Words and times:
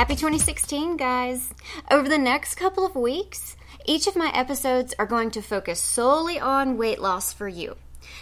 Happy 0.00 0.16
2016, 0.16 0.96
guys! 0.96 1.52
Over 1.90 2.08
the 2.08 2.16
next 2.16 2.54
couple 2.54 2.86
of 2.86 2.96
weeks, 2.96 3.54
each 3.84 4.06
of 4.06 4.16
my 4.16 4.32
episodes 4.34 4.94
are 4.98 5.04
going 5.04 5.30
to 5.32 5.42
focus 5.42 5.78
solely 5.78 6.40
on 6.40 6.78
weight 6.78 7.02
loss 7.02 7.34
for 7.34 7.46
you. 7.46 7.76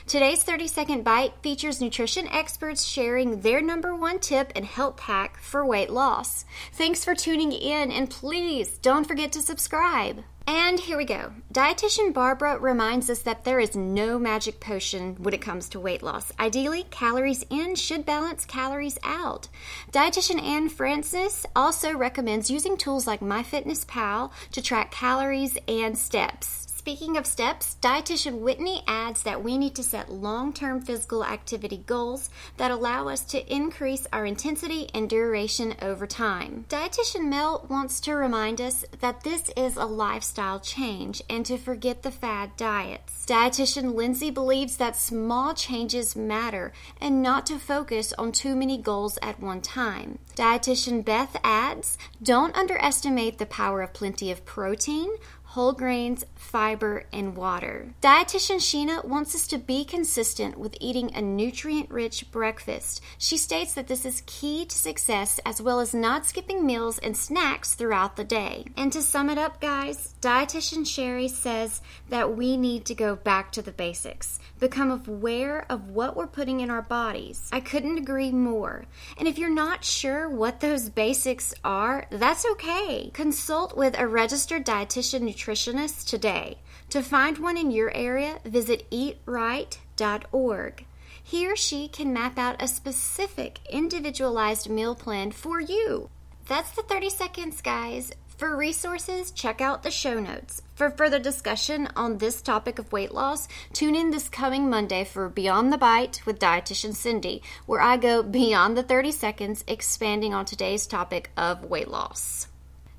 Today's 0.05 0.43
30 0.43 0.67
second 0.67 1.05
bite 1.05 1.35
features 1.41 1.81
nutrition 1.81 2.27
experts 2.27 2.85
sharing 2.85 3.43
their 3.43 3.63
number 3.63 3.95
one 3.95 4.19
tip 4.19 4.51
and 4.57 4.65
health 4.65 4.99
hack 4.99 5.41
for 5.41 5.65
weight 5.65 5.91
loss. 5.91 6.45
Thanks 6.73 7.05
for 7.05 7.15
tuning 7.15 7.53
in, 7.53 7.93
and 7.93 8.11
please 8.11 8.79
don't 8.79 9.07
forget 9.07 9.31
to 9.31 9.41
subscribe. 9.41 10.25
And 10.49 10.81
here 10.81 10.97
we 10.97 11.05
go. 11.05 11.33
Dietitian 11.53 12.15
Barbara 12.15 12.59
reminds 12.59 13.11
us 13.11 13.19
that 13.19 13.45
there 13.45 13.61
is 13.61 13.77
no 13.77 14.19
magic 14.19 14.61
potion 14.61 15.15
when 15.17 15.35
it 15.35 15.43
comes 15.43 15.69
to 15.69 15.79
weight 15.79 16.03
loss. 16.03 16.33
Ideally, 16.41 16.87
calories 16.91 17.45
in 17.51 17.75
should 17.75 18.07
balance 18.07 18.47
calories 18.47 18.99
out. 19.03 19.49
Dietitian 19.93 20.43
Anne 20.43 20.71
Francis 20.71 21.45
also 21.55 21.95
recommends 21.95 22.51
using 22.51 22.79
tools 22.79 23.07
like 23.07 23.21
MyFitnessPal 23.21 24.31
to 24.53 24.63
track 24.63 24.91
calories 24.91 25.59
and 25.69 25.99
steps. 25.99 26.68
Speaking 26.89 27.19
of 27.19 27.27
steps, 27.27 27.77
dietitian 27.83 28.39
Whitney 28.39 28.83
adds 28.87 29.23
that 29.25 29.45
we 29.45 29.59
need 29.59 29.75
to 29.75 29.83
set 29.83 30.11
long 30.11 30.55
term 30.55 30.81
physical 30.81 31.23
activity 31.23 31.85
goals 31.87 32.31
that 32.57 32.71
allow 32.71 33.09
us 33.09 33.21
to 33.27 33.55
increase 33.55 34.07
our 34.11 34.25
intensity 34.25 34.89
and 34.95 35.07
duration 35.07 35.75
over 35.83 36.07
time. 36.07 36.65
Dietitian 36.71 37.29
Mel 37.29 37.67
wants 37.69 38.01
to 38.01 38.15
remind 38.15 38.63
us 38.63 38.87
that 39.01 39.23
this 39.23 39.51
is 39.55 39.77
a 39.77 39.85
lifestyle 39.85 40.61
change 40.61 41.21
and 41.29 41.45
to 41.45 41.59
forget 41.59 42.05
the 42.05 42.11
fad 42.11 42.57
diets. 42.57 43.27
Dietitian 43.27 43.95
Lindsay 43.95 44.31
believes 44.31 44.79
that 44.79 44.97
small 44.97 45.53
changes 45.53 46.17
matter 46.17 46.73
and 47.03 47.23
not 47.23 47.45
to 47.45 47.59
focus 47.59 48.15
on 48.15 48.33
too 48.33 48.57
many 48.57 48.79
goals 48.79 49.19
at 49.21 49.39
one 49.39 49.61
time. 49.61 50.21
Dietitian 50.35 51.05
Beth 51.05 51.37
adds, 51.45 51.99
don't 52.23 52.57
underestimate 52.57 53.37
the 53.37 53.45
power 53.45 53.83
of 53.83 53.93
plenty 53.93 54.31
of 54.31 54.47
protein 54.47 55.11
whole 55.53 55.73
grains, 55.73 56.27
fiber, 56.35 57.05
and 57.11 57.35
water. 57.35 57.95
Dietitian 58.03 58.59
Sheena 58.59 59.03
wants 59.03 59.35
us 59.35 59.47
to 59.47 59.57
be 59.57 59.83
consistent 59.83 60.59
with 60.59 60.77
eating 60.79 61.15
a 61.15 61.23
nutrient 61.23 61.91
rich 61.91 62.31
breakfast. 62.31 63.01
She 63.17 63.39
states 63.39 63.73
that 63.73 63.87
this 63.89 64.05
is 64.05 64.23
key 64.27 64.67
to 64.67 64.77
success 64.77 65.41
as 65.47 65.63
well 65.63 65.81
as 65.81 65.95
not 65.95 66.27
skipping 66.27 66.67
meals 66.67 66.99
and 66.99 67.17
snacks 67.17 67.75
throughout 67.75 68.17
the 68.17 68.25
day. 68.25 68.67
And 68.77 68.93
to 68.93 69.01
sum 69.01 69.31
it 69.31 69.39
up, 69.39 69.59
guys, 69.59 70.15
Dietitian 70.21 70.87
Sherry 70.87 71.29
says 71.29 71.81
that 72.11 72.37
we 72.37 72.59
need 72.59 72.85
to 72.85 72.95
go 72.95 73.17
back 73.17 73.51
to 73.53 73.63
the 73.63 73.73
basics, 73.73 74.39
become 74.59 74.91
aware 74.91 75.65
of 75.71 75.89
what 75.89 76.15
we're 76.15 76.27
putting 76.27 76.61
in 76.61 76.69
our 76.69 76.83
bodies. 76.83 77.49
I 77.53 77.61
couldn't 77.61 77.97
agree 77.97 78.33
more. 78.33 78.85
And 79.17 79.27
if 79.27 79.39
you're 79.39 79.49
not 79.49 79.83
sure 79.83 80.29
what 80.29 80.61
those 80.61 80.91
basics 80.91 81.55
are, 81.65 82.07
that's 82.11 82.45
okay. 82.45 83.11
Consult 83.15 83.75
with 83.77 83.99
a 83.99 84.07
registered 84.07 84.67
dietitian 84.67 85.23
nutritionist 85.39 86.07
today. 86.07 86.59
To 86.91 87.03
find 87.03 87.39
one 87.39 87.57
in 87.57 87.71
your 87.71 87.95
area, 87.95 88.41
visit 88.45 88.91
eatright.org. 88.91 90.87
He 91.23 91.47
or 91.47 91.57
she 91.57 91.89
can 91.89 92.13
map 92.13 92.39
out 92.39 92.63
a 92.63 92.69
specific 92.69 93.61
individualized 93.71 94.69
meal 94.71 94.95
plan 94.95 95.31
for 95.31 95.61
you. 95.61 96.09
That's 96.47 96.71
the 96.71 96.83
30 96.83 97.11
seconds, 97.11 97.61
guys. 97.61 98.13
For 98.39 98.57
resources, 98.57 99.33
check 99.33 99.61
out 99.61 99.83
the 99.83 99.91
show 99.91 100.21
notes. 100.21 100.63
For 100.77 100.91
further 100.91 101.19
discussion 101.19 101.89
on 101.97 102.19
this 102.19 102.41
topic 102.41 102.79
of 102.79 102.93
weight 102.93 103.13
loss, 103.13 103.49
tune 103.73 103.97
in 103.97 104.11
this 104.11 104.29
coming 104.29 104.71
Monday 104.71 105.05
for 105.05 105.29
Beyond 105.29 105.73
the 105.73 105.77
Bite 105.77 106.25
with 106.25 106.39
dietitian 106.39 106.95
Cindy, 106.95 107.43
where 107.67 107.81
I 107.81 107.97
go 107.97 108.23
beyond 108.23 108.77
the 108.79 108.85
30 108.85 109.11
seconds, 109.11 109.65
expanding 109.67 110.35
on 110.35 110.45
today's 110.45 110.87
topic 110.87 111.31
of 111.37 111.65
weight 111.65 111.89
loss. 111.89 112.47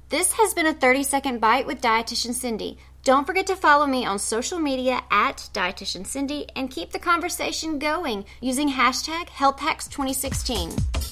This 0.10 0.32
has 0.32 0.56
been 0.56 0.66
a 0.66 0.74
30 0.74 1.04
second 1.04 1.40
bite 1.40 1.68
with 1.68 1.82
dietitian 1.82 2.34
Cindy. 2.34 2.80
Don't 3.04 3.28
forget 3.28 3.46
to 3.46 3.56
follow 3.56 3.86
me 3.86 4.06
on 4.06 4.18
social 4.18 4.58
media 4.58 5.04
at 5.12 5.50
dietitian 5.54 6.04
Cindy 6.04 6.48
and 6.56 6.72
keep 6.72 6.92
the 6.92 6.98
conversation 6.98 7.78
going 7.78 8.26
using 8.42 8.72
hashtag 8.72 9.28
HealthHacks2016. 9.28 11.09